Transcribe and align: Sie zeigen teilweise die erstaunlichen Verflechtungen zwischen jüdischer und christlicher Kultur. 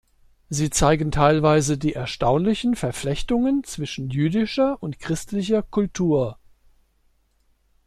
Sie 0.49 0.71
zeigen 0.71 1.11
teilweise 1.11 1.77
die 1.77 1.93
erstaunlichen 1.93 2.75
Verflechtungen 2.75 3.63
zwischen 3.63 4.09
jüdischer 4.09 4.81
und 4.81 4.97
christlicher 4.97 5.61
Kultur. 5.61 6.39